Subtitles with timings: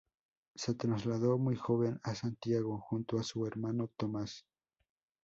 [0.55, 4.47] Se trasladó muy joven a Santiago junto a su hermano Tomás.